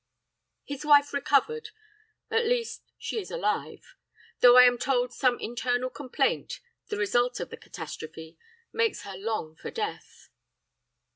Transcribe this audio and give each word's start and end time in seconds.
"His 0.63 0.83
wife 0.83 1.13
recovered 1.13 1.69
at 2.31 2.47
least, 2.47 2.91
she 2.97 3.19
is 3.19 3.29
alive 3.29 3.95
though 4.39 4.57
I 4.57 4.63
am 4.63 4.79
told 4.79 5.13
some 5.13 5.39
internal 5.39 5.91
complaint 5.91 6.59
the 6.87 6.97
result 6.97 7.39
of 7.39 7.51
the 7.51 7.55
catastrophe 7.57 8.39
makes 8.73 9.03
her 9.03 9.15
long 9.15 9.55
for 9.55 9.69
death. 9.69 10.29